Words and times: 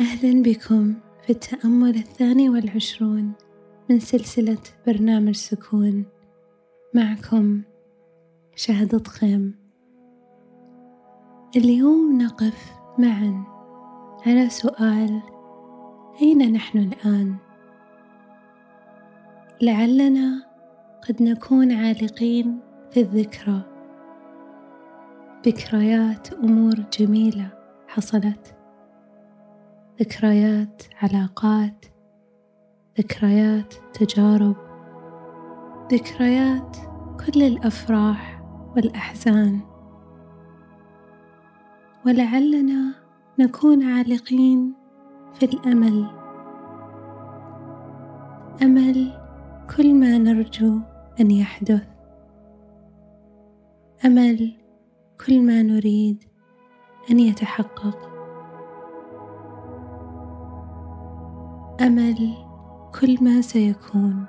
أهلا 0.00 0.42
بكم 0.42 0.94
في 1.22 1.30
التأمل 1.30 1.94
الثاني 1.94 2.48
والعشرون 2.48 3.32
من 3.90 4.00
سلسلة 4.00 4.58
برنامج 4.86 5.34
سكون. 5.34 6.04
معكم 6.94 7.62
شهد 8.56 8.98
طخيم 8.98 9.54
اليوم 11.56 12.22
نقف 12.22 12.72
معا 12.98 13.44
على 14.26 14.48
سؤال 14.48 15.22
أين 16.22 16.52
نحن 16.52 16.78
الآن؟ 16.78 17.36
لعلنا 19.62 20.46
قد 21.08 21.22
نكون 21.22 21.72
عالقين 21.72 22.60
في 22.90 23.00
الذكرى. 23.00 23.62
ذكريات 25.46 26.32
أمور 26.32 26.74
جميلة 26.98 27.50
حصلت. 27.88 28.61
ذكريات 30.02 30.82
علاقات 31.02 31.86
ذكريات 32.98 33.74
تجارب 33.94 34.56
ذكريات 35.92 36.76
كل 37.26 37.42
الأفراح 37.42 38.42
والأحزان. 38.76 39.60
ولعلنا 42.06 42.94
نكون 43.38 43.82
عالقين 43.82 44.74
في 45.34 45.46
الأمل. 45.46 46.06
أمل 48.62 49.12
كل 49.76 49.94
ما 49.94 50.18
نرجو 50.18 50.80
أن 51.20 51.30
يحدث. 51.30 51.88
أمل 54.04 54.56
كل 55.26 55.42
ما 55.42 55.62
نريد 55.62 56.24
أن 57.10 57.18
يتحقق. 57.18 58.11
امل 61.82 62.34
كل 63.00 63.24
ما 63.24 63.40
سيكون 63.40 64.24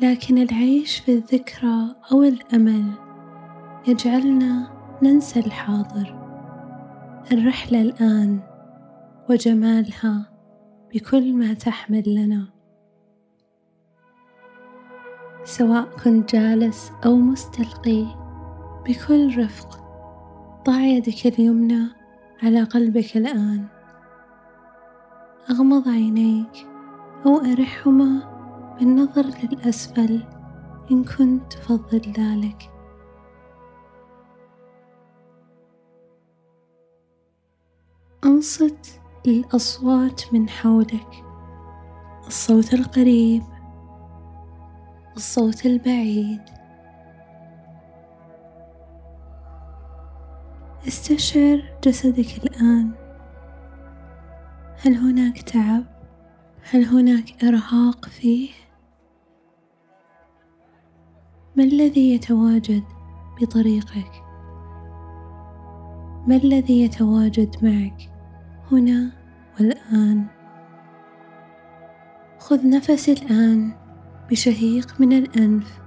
لكن 0.00 0.38
العيش 0.38 0.98
في 0.98 1.12
الذكرى 1.12 1.96
أو 2.12 2.22
الأمل 2.22 2.84
يجعلنا 3.88 4.70
ننسى 5.02 5.40
الحاضر 5.40 6.22
الرحلة 7.32 7.82
الآن 7.82 8.40
وجمالها 9.30 10.32
بكل 10.94 11.32
ما 11.34 11.54
تحمل 11.54 12.02
لنا. 12.06 12.48
سواء 15.44 15.88
كنت 16.04 16.36
جالس 16.36 16.92
أو 17.04 17.16
مستلقي 17.16 18.06
بكل 18.86 19.38
رفق 19.44 19.80
ضع 20.66 20.80
يدك 20.80 21.26
اليمنى 21.26 21.88
على 22.42 22.62
قلبك 22.62 23.16
الآن. 23.16 23.81
أغمض 25.50 25.88
عينيك 25.88 26.66
أو 27.26 27.36
أرحهما 27.36 28.32
بالنظر 28.78 29.26
للأسفل 29.42 30.22
إن 30.90 31.04
كنت 31.04 31.52
تفضل 31.52 32.12
ذلك. 32.12 32.70
أنصت 38.24 39.00
للأصوات 39.26 40.34
من 40.34 40.48
حولك 40.48 41.24
الصوت 42.26 42.74
القريب 42.74 43.42
الصوت 45.16 45.66
البعيد. 45.66 46.42
استشعر 50.88 51.62
جسدك 51.84 52.44
الآن. 52.44 53.01
هل 54.84 54.94
هناك 54.94 55.42
تعب؟ 55.42 55.84
هل 56.70 56.84
هناك 56.84 57.44
إرهاق 57.44 58.08
فيه؟ 58.08 58.50
ما 61.56 61.64
الذي 61.64 62.14
يتواجد 62.14 62.82
بطريقك؟ 63.40 64.12
ما 66.26 66.36
الذي 66.36 66.82
يتواجد 66.82 67.64
معك 67.64 68.10
هنا 68.72 69.12
والآن؟ 69.60 70.26
خذ 72.38 72.68
نفس 72.68 73.08
الآن 73.08 73.72
بشهيق 74.30 75.00
من 75.00 75.12
الأنف 75.12 75.78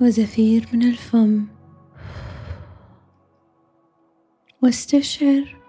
وزفير 0.00 0.68
من 0.72 0.82
الفم. 0.82 1.46
واستشعر 4.62 5.61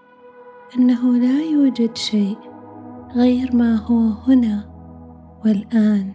أنه 0.76 1.18
لا 1.18 1.42
يوجد 1.42 1.96
شيء 1.96 2.38
غير 3.14 3.56
ما 3.56 3.76
هو 3.76 4.08
هنا 4.08 4.70
والآن. 5.44 6.14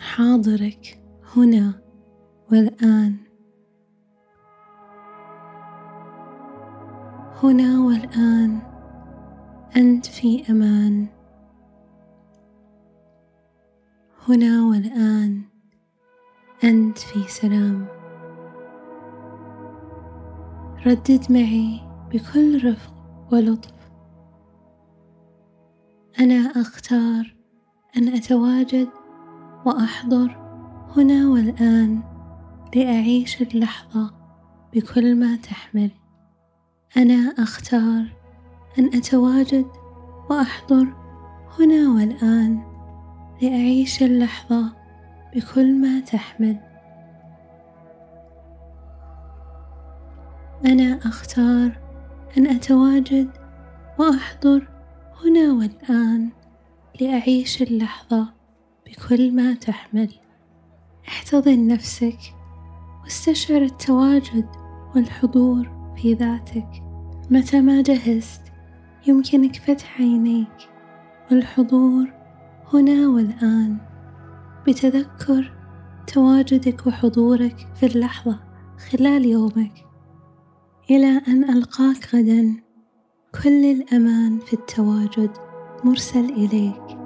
حاضرك 0.00 1.02
هنا 1.36 1.72
والآن. 2.52 3.16
هنا 7.42 7.80
والآن. 7.80 8.58
أنت 9.76 10.06
في 10.06 10.50
أمان. 10.50 11.06
هنا 14.28 14.64
والآن. 14.64 15.42
أنت 16.64 16.98
في 16.98 17.22
سلام. 17.28 17.86
ردد 20.86 21.32
معي 21.32 21.80
بكل 22.12 22.70
رفق 22.70 22.94
ولطف. 23.32 23.75
أنا 26.20 26.52
أختار 26.60 27.36
أن 27.96 28.08
أتواجد 28.08 28.88
وأحضر 29.66 30.36
هنا 30.96 31.28
والآن 31.28 32.02
لأعيش 32.74 33.42
اللحظة 33.42 34.10
بكل 34.74 35.16
ما 35.16 35.36
تحمل. 35.36 35.90
أنا 36.96 37.34
أختار 37.38 38.16
أن 38.78 38.86
أتواجد 38.94 39.66
وأحضر 40.30 40.86
هنا 41.58 41.88
والآن 41.94 42.62
لأعيش 43.42 44.02
اللحظة 44.02 44.72
بكل 45.34 45.80
ما 45.80 46.00
تحمل. 46.00 46.60
أنا 50.66 50.98
أختار 51.04 51.78
أن 52.38 52.46
أتواجد 52.46 53.30
وأحضر 53.98 54.75
هنا 55.24 55.52
والآن 55.52 56.30
لأعيش 57.00 57.62
اللحظة 57.62 58.28
بكل 58.86 59.32
ما 59.32 59.54
تحمل. 59.54 60.14
احتضن 61.08 61.66
نفسك 61.66 62.18
واستشعر 63.04 63.62
التواجد 63.62 64.46
والحضور 64.94 65.92
في 65.96 66.14
ذاتك. 66.14 66.68
متى 67.30 67.60
ما 67.60 67.82
جهزت 67.82 68.40
يمكنك 69.06 69.56
فتح 69.56 70.00
عينيك 70.00 70.68
والحضور 71.30 72.12
هنا 72.72 73.08
والآن. 73.08 73.78
بتذكر 74.68 75.52
تواجدك 76.06 76.86
وحضورك 76.86 77.68
في 77.74 77.86
اللحظة 77.86 78.40
خلال 78.90 79.24
يومك. 79.24 79.86
إلى 80.90 81.22
أن 81.28 81.50
ألقاك 81.50 82.14
غدا 82.14 82.65
كل 83.42 83.64
الأمان 83.64 84.38
في 84.38 84.52
التواجد. 84.52 85.30
مرسل 85.84 86.24
إليك. 86.24 87.05